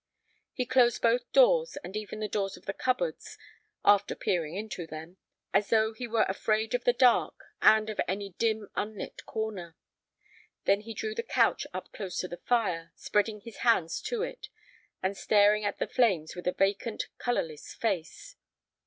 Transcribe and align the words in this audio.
He 0.51 0.65
closed 0.65 0.99
both 1.03 1.31
doors, 1.31 1.77
and 1.83 1.95
even 1.95 2.21
the 2.21 2.27
doors 2.27 2.57
of 2.57 2.65
the 2.65 2.73
cupboards, 2.73 3.37
after 3.85 4.15
peering 4.15 4.55
into 4.55 4.87
them, 4.87 5.17
as 5.53 5.69
though 5.69 5.93
he 5.93 6.07
were 6.07 6.25
afraid 6.27 6.73
of 6.73 6.85
the 6.85 6.91
dark 6.91 7.39
and 7.61 7.87
of 7.87 8.01
any 8.07 8.31
dim, 8.39 8.71
unlit 8.75 9.23
corner. 9.27 9.75
Then 10.65 10.81
he 10.81 10.95
drew 10.95 11.13
the 11.13 11.21
couch 11.21 11.67
up 11.71 11.91
close 11.93 12.17
to 12.21 12.27
the 12.27 12.37
fire, 12.37 12.91
spreading 12.95 13.41
his 13.41 13.57
hands 13.57 14.01
to 14.09 14.23
it, 14.23 14.49
and 15.03 15.15
staring 15.15 15.63
at 15.65 15.77
the 15.77 15.85
flames 15.85 16.35
with 16.35 16.47
a 16.47 16.51
vacant, 16.53 17.05
colorless 17.19 17.75
face. 17.75 18.37